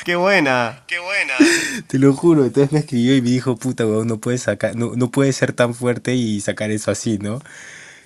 [0.06, 0.84] ¡Qué buena!
[0.86, 1.34] Qué buena.
[1.88, 4.92] Te lo juro, entonces me escribió y me dijo, puta, weón, no puedes sacar, no,
[4.96, 7.42] no puedes ser tan fuerte y sacar eso así, ¿no?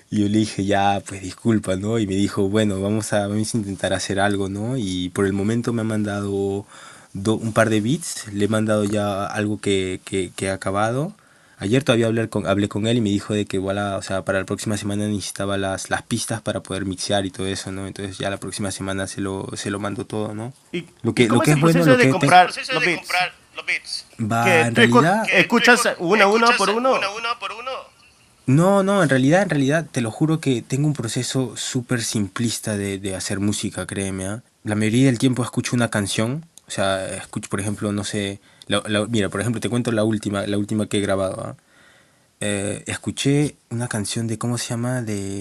[0.10, 2.00] Y yo le dije, ya, pues disculpa, ¿no?
[2.00, 4.78] Y me dijo, bueno, vamos a, vamos a intentar hacer algo, ¿no?
[4.78, 6.66] Y por el momento me ha mandado
[7.14, 11.14] do- un par de beats, le he mandado ya algo que, que, que he acabado.
[11.60, 14.02] Ayer todavía hablé con, hablé con él y me dijo de que igual, a- o
[14.02, 17.72] sea, para la próxima semana necesitaba las, las pistas para poder mixear y todo eso,
[17.72, 17.86] ¿no?
[17.86, 20.54] Entonces ya la próxima semana se lo, se lo mando todo, ¿no?
[20.72, 22.08] ¿Y Lo que- y cómo lo que es es el bueno, proceso lo de que
[22.08, 23.00] te- comprar proceso los beats?
[23.00, 24.06] comprar los beats.
[24.32, 25.26] Va, Que en realidad...
[25.26, 26.94] que- ¿Escuchas ¿Tú escu- uno a uno por uno?
[26.96, 27.72] Uno a uno por uno.
[28.46, 32.78] No, no, en realidad, en realidad, te lo juro que tengo un proceso súper simplista
[32.78, 34.26] de, de hacer música, créeme.
[34.28, 34.42] ¿ah?
[34.64, 38.40] La mayoría del tiempo escucho una canción, o sea, escucho, por ejemplo, no sé,
[38.70, 41.42] la- la- mira, por ejemplo, te cuento la última, la última que he grabado.
[41.46, 41.56] ¿ah?
[42.40, 45.02] Eh, escuché una canción de, ¿cómo se llama?
[45.02, 45.40] De,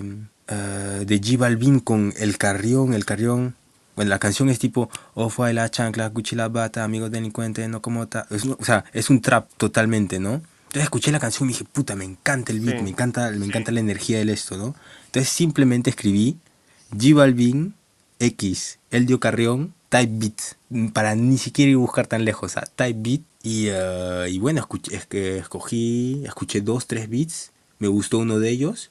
[0.48, 3.54] eh, de G Balvin con El Carrión, El Carrión.
[3.94, 7.80] Bueno, la canción es tipo, oh, fue la chancla, Gucci la bata, amigos delincuentes, no
[7.82, 8.26] como ta.
[8.30, 10.34] Es o sea, es un trap totalmente, ¿no?
[10.68, 12.82] Entonces escuché la canción y dije, puta, me encanta el beat, Sí.
[12.84, 14.74] me encanta, me encanta la energía del esto, ¿no?
[15.06, 16.36] Entonces simplemente escribí
[16.92, 17.74] G Balvin
[18.20, 22.62] X, Eldio Carrión, Type Beat, mm, para ni siquiera ir a buscar tan lejos, a
[22.62, 23.20] Type Beat.
[23.42, 28.40] Y, eh, y bueno, escuché, es que escogí, escuché dos, tres beats, me gustó uno
[28.40, 28.90] de ellos,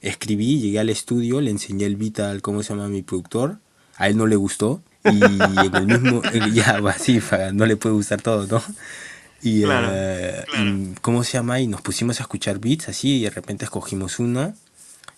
[0.00, 2.88] escribí, llegué al estudio, le enseñé el beat al, ¿cómo se llama?
[2.88, 3.58] Mi productor,
[3.96, 4.82] a él no le gustó.
[5.04, 8.62] Y en el mismo, eh, ya, va, sí, fa, no le puede gustar todo, ¿no?
[9.42, 10.74] Y, Claro, eh, claro.
[11.02, 11.60] ¿cómo se llama?
[11.60, 14.54] Y nos pusimos a escuchar beats así y de repente escogimos uno.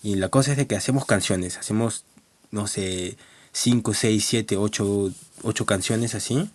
[0.02, 2.04] Y la cosa es de que hacemos canciones, hacemos,
[2.50, 3.16] no sé,
[3.58, 5.10] 5, 6, 7, 8,
[5.42, 6.48] 8 canciones así.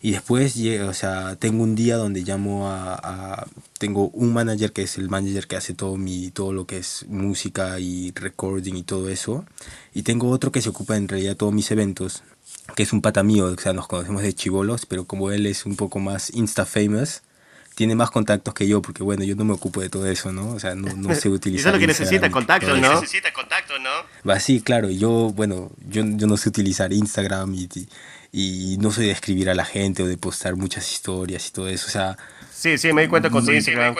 [0.00, 3.46] Y después, o sea, tengo un día donde llamo a,
[3.78, 7.04] Tengo un manager que es el manager que hace todo, mi, todo lo que es
[7.08, 9.44] música y recording y todo eso.
[9.92, 12.22] Y tengo otro que se ocupa en realidad todos mis eventos,
[12.76, 15.66] que es un pata mío, o sea, nos conocemos de chivolos, pero como él es
[15.66, 17.22] un poco más insta-famous,
[17.80, 20.50] tiene más contactos que yo, porque bueno, yo no me ocupo de todo eso, ¿no?
[20.50, 21.68] O sea, no, no sé utilizar.
[21.68, 23.00] eso es lo que Instagram necesita, todo ¿no?
[23.00, 23.88] Necesita contacto, ¿no?
[24.28, 27.68] Va, sí, claro, yo, bueno, yo, yo no sé utilizar Instagram y,
[28.32, 31.68] y no soy de escribir a la gente o de postar muchas historias y todo
[31.68, 32.18] eso, o sea,
[32.52, 33.94] Sí, sí, me di cuenta con tu Instagram.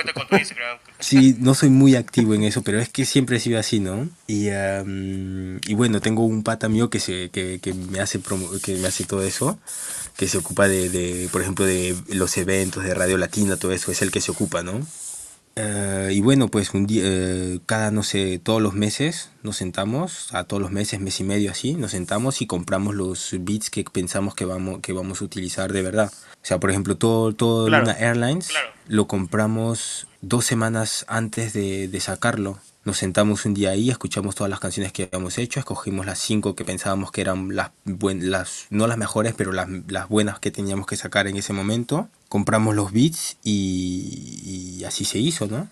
[0.98, 4.06] sí, no soy muy activo en eso, pero es que siempre he sido así, ¿no?
[4.26, 8.60] Y, am, y bueno, tengo un pata mío que, se, que, que me hace promo-
[8.60, 9.58] que me hace todo eso,
[10.20, 13.90] que se ocupa de, de, por ejemplo, de los eventos de Radio Latina, todo eso,
[13.90, 14.86] es el que se ocupa, ¿no?
[15.56, 20.28] Eh, y bueno, pues un día, eh, cada, no sé, todos los meses nos sentamos,
[20.34, 23.82] a todos los meses, mes y medio así, nos sentamos y compramos los beats que
[23.84, 26.12] pensamos que vamos, que vamos a utilizar de verdad.
[26.34, 27.86] O sea, por ejemplo, todo, todo Claro.
[27.86, 28.68] Luna Airlines Claro.
[28.88, 32.58] lo compramos dos semanas antes de, de sacarlo.
[32.82, 36.54] Nos sentamos un día ahí, escuchamos todas las canciones que habíamos hecho, escogimos las cinco
[36.54, 40.50] que pensábamos que eran las, buen- las no las mejores, pero las, las buenas que
[40.50, 42.08] teníamos que sacar en ese momento.
[42.30, 45.68] Compramos los beats y, y así se hizo, ¿no?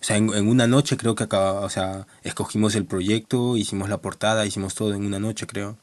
[0.00, 3.88] O sea, en, en una noche creo que acaba, o sea, escogimos el proyecto, hicimos
[3.90, 5.76] la portada, hicimos todo en una noche, creo.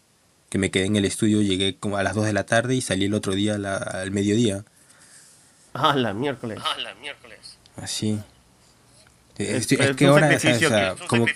[0.50, 2.82] Que me quedé en el estudio, llegué como a las 2 de la tarde y
[2.82, 4.66] salí el otro día la- al mediodía.
[5.76, 6.60] Ah, la miércoles.
[6.64, 7.58] Ah, la miércoles.
[7.76, 8.20] Así.
[9.38, 11.26] Es- es es que un ahora, o sea, sacrificio o sea, que- Es un como,
[11.26, 11.34] que...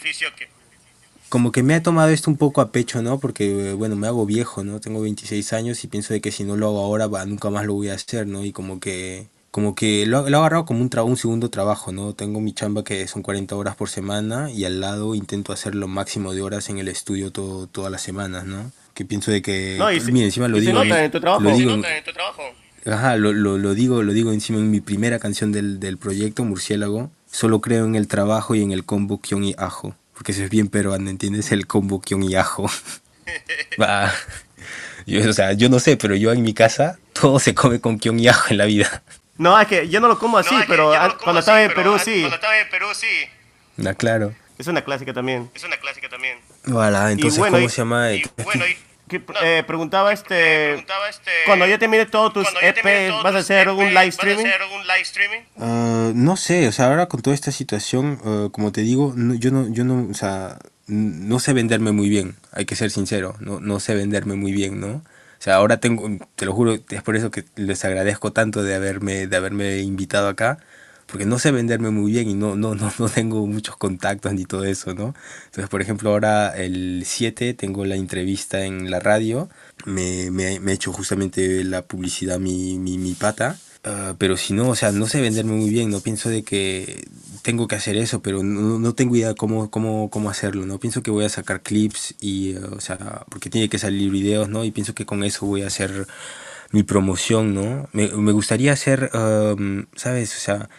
[1.29, 3.19] como que me ha tomado esto un poco a pecho, ¿no?
[3.19, 4.79] Porque, bueno, me hago viejo, ¿no?
[4.79, 7.73] Tengo 26 años y pienso de que si no lo hago ahora, nunca más lo
[7.73, 8.45] voy a hacer, ¿no?
[8.45, 11.91] Y como que, como que lo, lo he agarrado como un, tra- un segundo trabajo,
[11.91, 12.13] ¿no?
[12.13, 15.87] Tengo mi chamba que son 40 horas por semana y al lado intento hacer lo
[15.87, 18.71] máximo de horas en el estudio todo, todas las semanas, ¿no?
[18.93, 21.11] Que pienso de que, No, y se- mira, encima lo y se digo, nota en
[21.11, 21.41] tu trabajo.
[21.43, 22.41] lo digo, ¿Se en- nota en tu trabajo?
[22.85, 26.45] Ajá, lo, lo, lo digo, lo digo encima en mi primera canción del, del proyecto,
[26.45, 27.11] Murciélago.
[27.31, 29.95] Solo creo en el trabajo y en el combo kion y ajo.
[30.13, 31.51] Porque eso es bien peruano, ¿entiendes?
[31.51, 32.69] El combo kion y ajo.
[33.81, 34.11] Va.
[35.05, 37.97] Yo, o sea, yo no sé, pero yo en mi casa todo se come con
[37.99, 39.03] kion y ajo en la vida.
[39.37, 41.39] No, es que yo no lo como así, No, es que pero no como cuando
[41.39, 42.19] así, estaba en pero Perú sí.
[42.21, 43.85] Cuando estaba en Perú sí.
[43.87, 44.33] Ah, claro.
[44.57, 45.51] Es una clásica también.
[45.53, 46.39] Es una clásica también.
[46.65, 48.11] Voilà, entonces, bueno, ¿cómo y- se llama?
[48.13, 48.75] Y bueno, y...
[49.07, 49.25] Que, No.
[49.41, 50.69] eh, preguntaba este...
[50.69, 51.31] preguntaba este...
[51.45, 54.43] Cuando ya termine todos tus EP, todos ¿vas a tus hacer EP, un live streaming?
[54.43, 55.39] ¿Vas a hacer un live streaming?
[55.59, 59.33] Ah, no sé, o sea, ahora con toda esta situación, eh, como te digo, no-
[59.35, 63.35] yo no, yo no, o sea, no sé venderme muy bien, hay que ser sincero,
[63.39, 64.87] no, no sé venderme muy bien, ¿no?
[65.39, 68.73] O sea, ahora tengo, te lo juro, es por eso que les agradezco tanto de
[68.75, 70.57] haberme, de haberme invitado acá,
[71.07, 74.45] porque no sé venderme muy bien y no, no, no, no tengo muchos contactos ni
[74.45, 75.15] todo eso, ¿no?
[75.45, 79.49] Entonces, por ejemplo, ahora el 7 tengo la entrevista en la radio,
[79.85, 83.57] me, me, me ha hecho justamente la publicidad mi, mi, mi pata,
[83.89, 87.07] Ah, pero si no, o sea, no sé venderme muy bien, no pienso de que
[87.41, 90.77] tengo que hacer eso, pero no, no tengo idea cómo, cómo, cómo hacerlo, ¿no?
[90.77, 94.49] Pienso que voy a sacar clips y, eh, o sea, porque tiene que salir videos,
[94.49, 94.65] ¿no?
[94.65, 96.05] Y pienso que con eso voy a hacer
[96.71, 97.87] mi promoción, ¿no?
[97.93, 100.35] Me, me gustaría hacer, um, ¿sabes?
[100.35, 100.69] O sea,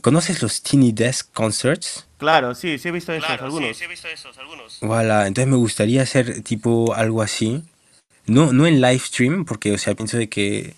[0.00, 2.06] ¿conoces los Teeny Desk Concerts?
[2.18, 3.68] Claro, sí, sí he visto esos, Claro, algunos.
[3.70, 4.78] sí, sí he visto esos, algunos.
[4.80, 7.62] Voilà, entonces me gustaría hacer tipo algo así.
[8.26, 10.74] No, no en live stream, porque, o sea, pienso de que,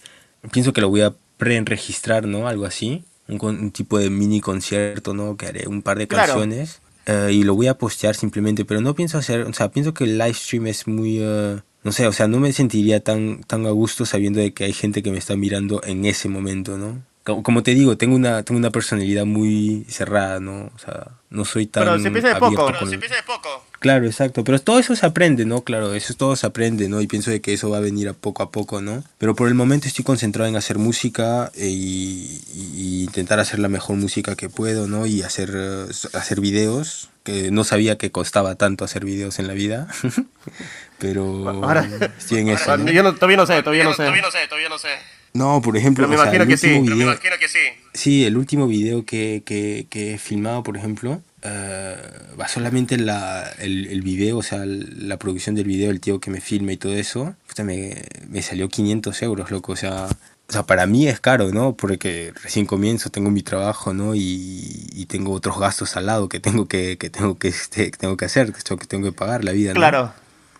[0.52, 2.48] pienso que lo voy a pre-enregistrar, ¿no?
[2.48, 3.04] Algo así.
[3.28, 5.36] Un, con- un tipo de mini concierto, ¿no?
[5.36, 6.32] Que haré un par de Claro.
[6.34, 6.80] canciones.
[7.06, 10.04] eh, y lo voy a postear simplemente, pero no pienso hacer, o sea, pienso que
[10.04, 13.66] el live stream es muy, eh, no sé, o sea, no me sentiría tan, tan
[13.66, 17.02] a gusto sabiendo de que hay gente que me está mirando en ese momento, ¿no?
[17.24, 20.70] Como, como te digo, tengo una, tengo una personalidad muy cerrada, ¿no?
[20.74, 22.66] O sea, no soy tan Pero se empieza de poco.
[22.66, 23.64] Pero con- se empieza de poco.
[23.80, 24.44] Claro, exacto.
[24.44, 25.62] Pero todo eso se aprende, ¿no?
[25.62, 27.00] Claro, eso todo se aprende, ¿no?
[27.00, 29.02] Y pienso de que eso va a venir a poco a poco, ¿no?
[29.18, 33.68] Pero por el momento estoy concentrado en hacer música eh, y, y intentar hacer la
[33.68, 35.06] mejor música que puedo, ¿no?
[35.06, 39.54] Y hacer, eh, hacer videos, que no sabía que costaba tanto hacer videos en la
[39.54, 39.88] vida.
[40.98, 42.72] Pero Ahora- estoy en eso.
[42.72, 42.90] Ah, ¿no?
[42.90, 43.96] Yo no, todavía no sé, todavía no sé.
[44.04, 44.88] Todavía no sé, todavía no sé.
[45.34, 46.66] No, por ejemplo, Pero me o sea, imagino el que sí.
[46.68, 47.58] último Pero me video- imagino que sí.
[47.92, 51.96] Sí, el último video que, que, que he filmado, por ejemplo, eh,
[52.40, 56.30] va solamente la, el, el video, o sea, la producción del video, el tío que
[56.30, 60.52] me filma y todo eso, puta, me, me salió 500 euros, loco, o sea, o
[60.52, 61.74] sea, para mí es caro, ¿no?
[61.74, 64.14] Porque recién comienzo, tengo mi trabajo, ¿no?
[64.14, 67.96] Y, y tengo otros gastos al lado que tengo que, que, tengo que, este, que
[67.96, 69.80] tengo que hacer, que tengo que pagar la vida, ¿no?
[69.80, 70.12] Claro.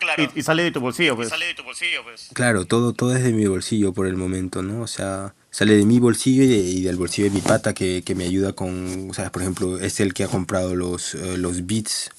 [0.05, 0.31] Claro.
[0.35, 1.29] Y, y sale de tu bolsillo, pues.
[1.29, 2.29] Sale de tu bolsillo, pues.
[2.33, 4.81] Claro, todo, todo es de mi bolsillo por el momento, ¿no?
[4.81, 8.03] O sea, sale de mi bolsillo y, de- y del bolsillo de mi pata que,
[8.05, 11.37] que me ayuda con, o sea, por ejemplo, es el que ha comprado los, eh,
[11.37, 12.11] los beats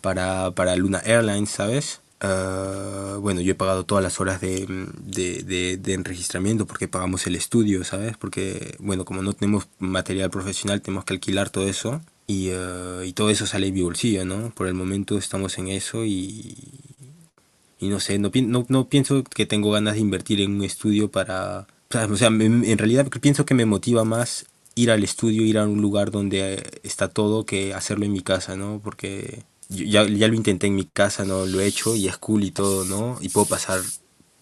[0.00, 2.00] para, para Luna Airlines, ¿sabes?
[2.20, 4.66] Ah, bueno, yo he pagado todas las horas de,
[5.04, 8.16] de, de, de enregistramiento porque pagamos el estudio, ¿sabes?
[8.16, 12.00] Porque, bueno, como no tenemos material profesional, tenemos que alquilar todo eso.
[12.28, 14.50] Y, eh, y todo eso sale de mi bolsillo, ¿no?
[14.50, 16.56] Por el momento estamos en eso y,
[17.78, 21.10] y no sé, no, no, no pienso que tengo ganas de invertir en un estudio
[21.10, 21.66] para...
[22.10, 25.80] O sea, en realidad pienso que me motiva más ir al estudio, ir a un
[25.80, 28.80] lugar donde está todo que hacerlo en mi casa, ¿no?
[28.82, 31.46] Porque yo ya, ya lo intenté en mi casa, ¿no?
[31.46, 33.18] Lo he hecho y es cool y todo, ¿no?
[33.20, 33.80] Y puedo pasar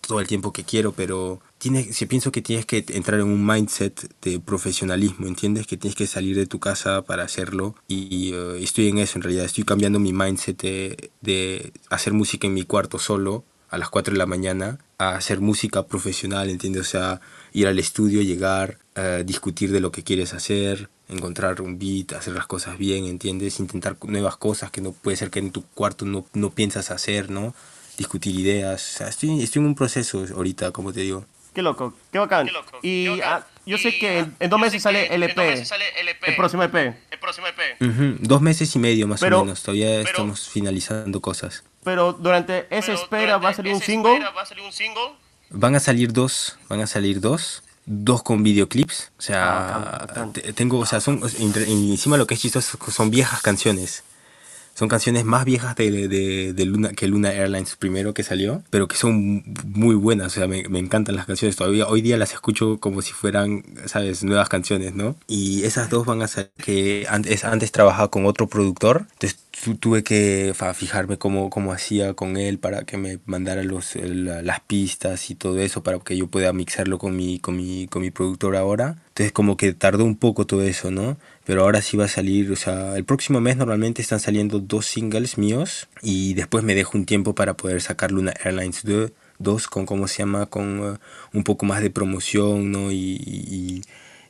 [0.06, 3.46] todo el tiempo que quiero, pero tiene, si pienso que tienes que entrar en un
[3.46, 5.66] mindset de profesionalismo, ¿entiendes?
[5.66, 9.22] Que tienes que salir de tu casa para hacerlo y eh, estoy en eso en
[9.22, 13.90] realidad, estoy cambiando mi mindset de, de hacer música en mi cuarto solo a las
[13.90, 16.82] 4 de la mañana a hacer música profesional, ¿entiendes?
[16.82, 17.20] O sea,
[17.52, 22.34] ir al estudio, llegar, eh, discutir de lo que quieres hacer, encontrar un beat, hacer
[22.34, 23.58] las cosas bien, ¿entiendes?
[23.58, 27.30] Intentar nuevas cosas que no puede ser que en tu cuarto no, no piensas hacer,
[27.30, 27.54] ¿no?
[27.96, 28.94] Discutir ideas.
[28.94, 31.24] O sea, estoy, estoy en un proceso ahorita, como te digo.
[31.54, 32.46] Qué loco, qué bacán.
[32.46, 33.42] Qué loco, y qué bacán.
[33.42, 36.30] ah, yo sé Y, que en, ah, en dos meses LP, dos meses sale LP,
[36.30, 36.74] el próximo EP.
[37.12, 37.76] el próximo EP.
[37.80, 41.62] Ujú, Dos meses y medio más Pero- o menos, todavía pero- estamos finalizando cosas.
[41.84, 44.12] Pero durante esa Pero espera va a durante salir un esa single.
[44.14, 45.10] espera Va a salir un single.
[45.50, 49.12] Van a salir dos, van a salir dos, dos con videoclips.
[49.12, 53.40] O Ah, sea, te- tengo, o sea, son, encima lo que es chistoso son viejas
[53.42, 54.02] canciones.
[54.74, 58.96] Son canciones más viejas de, de- Luna, que Luna Airlines primero que salió, pero que
[58.96, 60.28] son muy buenas.
[60.28, 61.56] O sea, me, encantan las canciones.
[61.56, 64.24] Todavía hoy día las escucho como si fueran, ¿sabes?
[64.24, 65.16] Nuevas canciones, ¿no?
[65.28, 69.06] Y esas dos van a ser que antes, antes trabajaba con otro productor.
[69.80, 74.60] Tuve que fijarme cómo, cómo hacía con él para que me mandara los, la- las
[74.60, 78.10] pistas y todo eso para que yo pueda mixarlo con mi, con mi, con mi
[78.10, 78.96] productor ahora.
[79.08, 81.16] Entonces como que tardó un poco todo eso, ¿no?
[81.44, 84.86] Pero ahora sí va a salir, o sea, el próximo mes normalmente están saliendo dos
[84.86, 89.68] singles míos y después me dejo un tiempo para poder sacar Luna Airlines 2, 2
[89.68, 90.46] con, ¿cómo se llama?
[90.46, 90.98] Con eh,
[91.32, 92.90] un poco más de promoción, ¿no?
[92.92, 93.82] Y, y,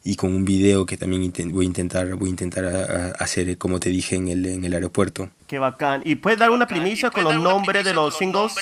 [0.07, 2.69] y con un video que también voy a intentar, voy a intentar a-
[3.09, 5.31] a- hacer, eh, como te dije, en el, en el aeropuerto.
[5.47, 6.03] Qué bacán.
[6.05, 8.53] ¿Y puedes dar una primicia con los nombres de los singles?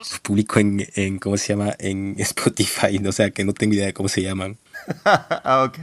[0.00, 1.74] los publico en, en, ¿cómo se llama?
[1.78, 3.10] En Spotify, ¿no?
[3.10, 4.56] o sea, que no tengo idea de cómo se llaman.
[5.04, 5.78] ah, ok.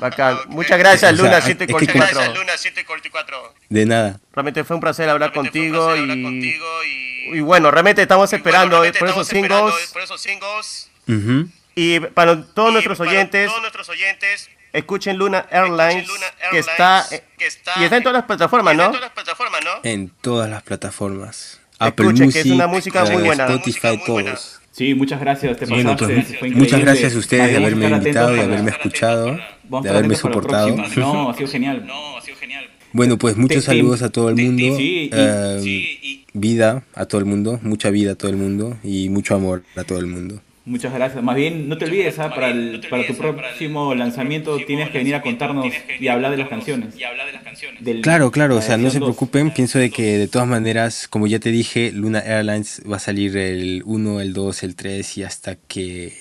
[0.00, 0.38] Bacán.
[0.48, 2.14] Muchas gracias, O sea, Luna es que- 744.
[2.20, 3.54] Gracias, Luna 744.
[3.70, 4.20] De nada.
[4.34, 8.30] Realmente fue un placer hablar contigo placer hablar y, contigo y- y bueno, realmente estamos
[8.32, 10.90] y bueno, esperando realmente por esos estamos esperando singles por esos singles.
[11.08, 11.48] Ujú.
[11.82, 16.58] Y para todos Y nuestros para oyentes todos nuestros oyentes, escuchen Luna Airlines, Luna que
[16.58, 17.06] Airlines, está
[17.38, 18.84] que está- y está en todas las plataformas, ¿no?
[18.84, 19.70] en todas las plataformas, ¿no?
[19.82, 21.60] En todas las plataformas.
[21.80, 23.44] Escuchen, que es una música muy buena.
[23.46, 24.30] Spotify, Música muy buena.
[24.32, 24.60] todos.
[24.72, 28.40] Sí, muchas gracias, te Bueno, pasaste, pues, muchas gracias a ustedes de haberme invitado, de
[28.42, 29.38] haberme escuchado,
[29.82, 30.76] de haberme soportado.
[30.96, 31.84] No, ha sido genial.
[31.86, 32.68] No, ha sido genial.
[32.92, 34.76] Bueno, pues muchos saludos a todo el te- te- mundo.
[34.78, 39.08] eh, Sí, y Vida a todo el mundo, mucha vida a todo el mundo y
[39.08, 40.40] mucho amor a todo el mundo.
[40.70, 41.22] Muchas gracias.
[41.22, 42.30] Más bien, no te olvides, ¿ah?
[42.30, 43.16] para, el, no te para tu olvides.
[43.18, 45.66] Para el próximo lanzamiento tienes que venir a contarnos
[45.98, 46.96] y hablar de las canciones.
[46.96, 47.82] Y hablar de las canciones.
[47.84, 49.08] Del- Claro, claro, o sea, no se dos.
[49.08, 53.00] preocupen, pienso de que de todas maneras, como ya te dije, Luna Airlines va a
[53.00, 56.12] salir el 1, el 2, el 3 y hasta que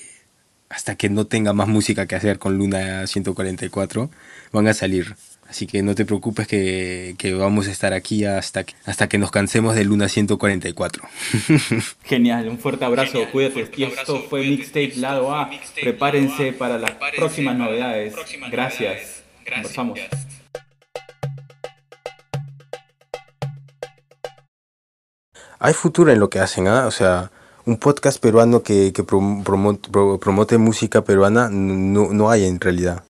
[0.69, 4.09] hasta que no tenga más música que hacer con Luna 144
[4.51, 5.15] van a salir.
[5.49, 9.17] Así que no te preocupes que, que vamos a estar aquí hasta que, hasta que
[9.17, 11.03] nos cansemos de Luna 144.
[12.03, 13.53] Genial, un fuerte abrazo, Genial, cuídate.
[13.65, 14.57] fuerte Y esto abrazo, fue cuídate.
[14.57, 15.45] Mixtape Esto Lado fue A.
[15.47, 16.59] Mixtape Prepárense Lado A.
[16.59, 18.13] para las Prepárense próximas para las novedades.
[18.13, 18.79] próximas Gracias.
[18.79, 19.23] novedades.
[19.45, 19.73] Gracias.
[19.75, 19.99] Conversamos.
[25.59, 26.85] Hay futuro en lo que hacen, ¿ah?
[26.87, 27.31] O sea,
[27.65, 32.59] un podcast peruano que, que prom- promo- pro- promote música peruana no, no hay en
[32.59, 33.03] realidad.